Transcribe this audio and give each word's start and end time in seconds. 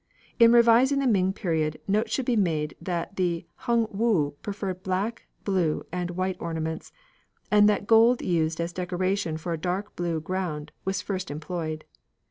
In 0.39 0.51
revising 0.51 0.97
the 0.97 1.05
Ming 1.05 1.31
period 1.31 1.79
note 1.87 2.09
should 2.09 2.25
be 2.25 2.35
made 2.35 2.75
that 2.81 3.19
Hung 3.57 3.85
woo 3.91 4.31
preferred 4.41 4.81
black, 4.81 5.27
blue, 5.43 5.85
and 5.91 6.09
white 6.17 6.37
ornaments; 6.39 6.91
and 7.51 7.69
that 7.69 7.85
gold 7.85 8.19
used 8.23 8.59
as 8.59 8.71
the 8.73 8.77
decoration 8.81 9.37
for 9.37 9.53
a 9.53 9.59
dark 9.59 9.95
blue 9.95 10.19
ground 10.19 10.71
was 10.85 11.03
first 11.03 11.29
employed. 11.29 11.85